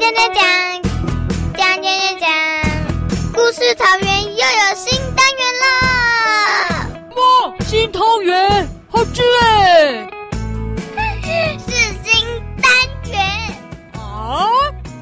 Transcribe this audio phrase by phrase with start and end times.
[0.00, 0.42] 讲讲讲，
[1.58, 2.28] 讲讲讲，
[3.34, 5.66] 故事草原又有新单元了！
[7.16, 10.08] 哇，新桃园，好吃哎！
[11.58, 11.70] 是
[12.02, 12.26] 新
[12.62, 12.72] 单
[13.12, 13.20] 元
[13.92, 14.48] 啊？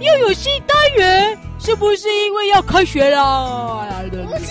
[0.01, 1.39] 又有新单元？
[1.61, 3.87] 是不是因为要开学啦？
[4.11, 4.51] 不是，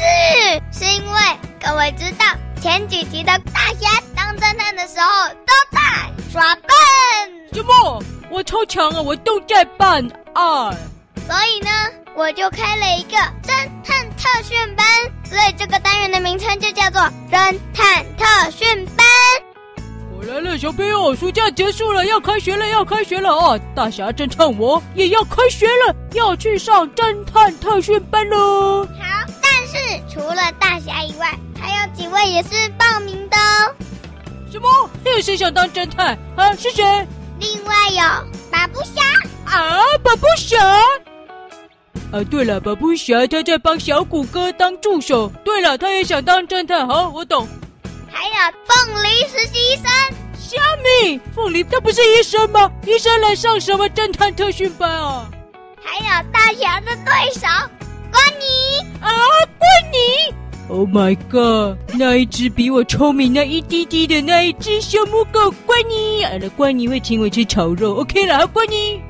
[0.71, 1.19] 是因为
[1.61, 2.25] 各位知道
[2.61, 6.71] 前几集的大侠当侦探的时候都在耍笨。
[7.51, 8.01] 什么？
[8.29, 9.01] 我超强啊！
[9.01, 10.05] 我都在办
[10.37, 10.77] 案。
[11.27, 11.69] 所以呢，
[12.15, 13.51] 我就开了一个侦
[13.83, 14.85] 探特训班，
[15.23, 17.01] 所以这个单元的名称就叫做
[17.31, 19.05] 侦探特训班。
[20.17, 23.59] 我来了，小朋友，暑假结束了，要开学了，要开学了啊！
[23.75, 28.85] 大侠侦探我也要开学了，要去上侦探特训班喽。
[28.99, 33.75] 好，但是除了大侠以外，还有几位也是报名的哦。
[34.51, 34.89] 什么？
[35.03, 36.55] 还有谁想当侦探啊？
[36.55, 36.83] 是谁？
[37.39, 38.01] 另外有
[38.49, 39.01] 巴布侠
[39.97, 40.63] 啊，巴布侠。
[42.11, 45.31] 啊，对了，宝宝侠他在帮小谷歌当助手。
[45.43, 46.87] 对了，他也想当侦探。
[46.87, 47.47] 好，我懂。
[48.09, 48.33] 还有
[48.65, 49.85] 凤梨实习医生
[50.37, 52.71] 虾米，凤梨他不是医生吗？
[52.85, 55.29] 医生来上什么侦探特训班啊？
[55.83, 57.41] 还有大侠的对手
[58.11, 59.09] 关尼啊，
[59.57, 60.35] 关尼
[60.69, 69.01] ！Oh my god，那一只比我聪明那一滴滴的那一只小母狗关尼，啊，那关尼会请我吃炒肉，OK 了，关尼。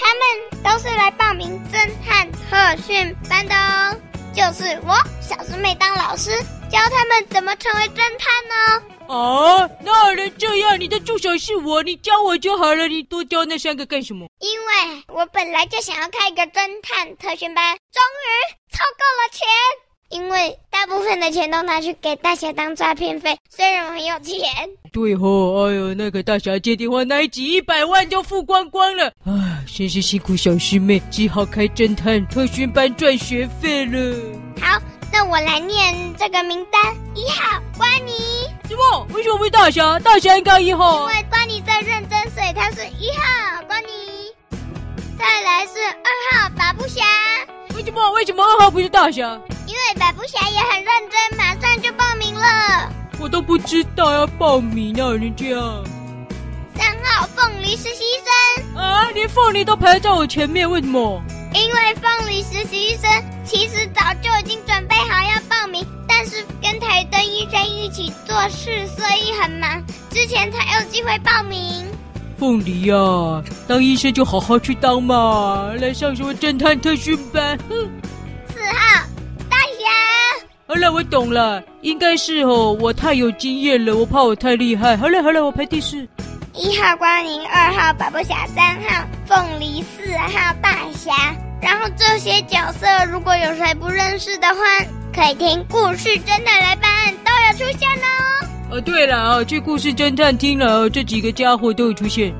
[0.00, 3.94] 他们都是来报名侦探特训班的哦，
[4.34, 6.30] 就是我小师妹当老师。
[6.70, 8.82] 教他们怎么成为侦探呢？
[9.08, 12.86] 哦，那能这样，你的助手是我，你教我就好了。
[12.86, 14.28] 你多教那三个干什么？
[14.38, 19.48] 因为我本来就想要开一个侦探特训班，终于凑够了钱。
[20.10, 24.44] 因为大部分的钱都拿去给大侠当诈骗费，虽然我很有钱。
[24.92, 29.06] 对哦，哎呦，那个大侠接电话那一集一百万就付光光了。
[29.24, 29.49] 啊，
[29.80, 34.14] 真是辛苦小师妹，只好开侦探特训班赚学费了。
[34.60, 34.78] 好。
[35.10, 38.12] 那我来念这个名单：一号关尼。
[38.68, 39.06] 什么？
[39.14, 39.98] 为什么不是大侠？
[40.00, 41.00] 大侠应该一号。
[41.00, 43.88] 因为关尼在认真，所以他是一号关尼。
[45.18, 47.02] 再来是二号巴布侠。
[47.74, 48.12] 为什么？
[48.12, 49.40] 为什么二号不是大侠？
[49.66, 52.92] 因为巴布侠也很认真，马上就报名了。
[53.18, 55.46] 我都不知道要报名啊，人家。
[56.76, 58.59] 三号凤梨实习医生。
[58.76, 61.22] 啊，连凤梨都排在我前面，为什么？
[61.52, 63.10] 因为凤梨实习医生
[63.44, 71.84] 其实早就已经准备好要报名，但是跟台灯医生一起做事，所以很忙，之前才有机会报名。
[72.38, 77.58] 凤梨呀、啊，当医生就好好去当嘛，来上什么侦探特训班？
[77.68, 77.90] 哼。
[78.54, 79.04] 四号
[79.50, 80.46] 大侠。
[80.66, 84.96] 好了，我懂了，应该是哦，我太有经验了，我怕我太厉害。
[84.96, 86.06] 好了好了，我排第四。
[86.62, 91.10] 一号关尼，二号宝宝侠，三号凤梨，四号大侠。
[91.58, 94.60] 然后这些角色，如果有谁不认识的话，
[95.10, 98.46] 可以听故事侦探来办案，都有出现哦。
[98.72, 102.30] 哦，对了啊，去故事侦探听了，这几个家伙都有出现。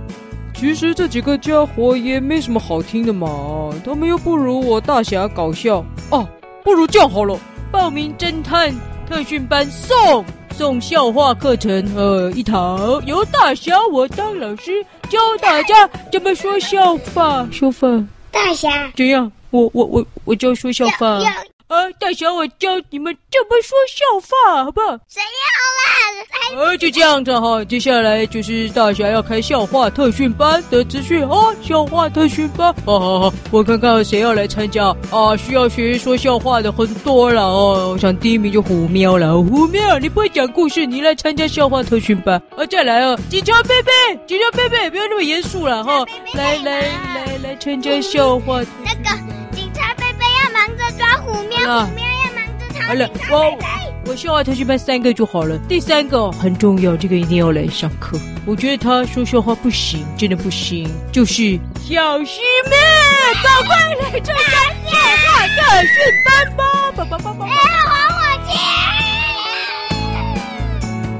[0.52, 6.28] 其实这几个家伙也没什么好听的嘛，他们又不如我大侠搞笑哦，
[6.62, 7.40] 不如这样好了，
[7.72, 8.70] 报名侦探
[9.08, 10.22] 特训班送。
[10.60, 17.48] 送笑话课程，呃，一堂由大侠我当老师，教大家怎么说笑话。
[17.50, 17.88] 说话，
[18.30, 19.32] 大侠怎样？
[19.48, 21.18] 我我我我教说笑话。
[21.70, 24.88] 啊，大侠，我教你们怎么说笑话，好不好？
[25.06, 26.64] 谁要啦？
[26.66, 27.64] 呃、啊，就这样子哈。
[27.64, 31.54] 接下来就是大侠要开笑话特训班的资讯哦。
[31.62, 35.36] 笑话特训班，好好好，我看看谁要来参加啊？
[35.36, 37.90] 需要学说笑话的很多了哦。
[37.92, 42.34] 我想第一名就虎喵了，虎喵，你不会讲故事，你来参加笑话特训班。
[42.56, 43.92] 啊，再来哦，警察贝贝，
[44.26, 46.04] 警察贝贝，不要那么严肃了哈。
[46.34, 46.80] 来来
[47.14, 48.60] 来来参加笑话。
[48.84, 49.39] 那个。
[51.64, 52.86] 抓虎喵，啊、虎喵要忙着查。
[52.88, 53.58] 好了，我
[54.06, 55.56] 我笑话特训班三个就好了。
[55.68, 58.18] 第三个很重要，这个一定要来上课。
[58.46, 60.90] 我觉得他说笑话不行，真的不行。
[61.12, 62.76] 就是小师妹，
[63.42, 64.32] 赶快来参加
[64.84, 64.90] 笑
[65.22, 65.92] 话特训
[66.24, 66.64] 班吧！
[66.96, 67.52] 爸爸爸爸，还
[68.16, 68.56] 我钱！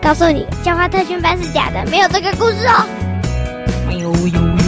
[0.03, 2.87] 告诉你，笑话特训班是假的，没有这个故事哦。
[3.89, 4.60] 哎呦呦。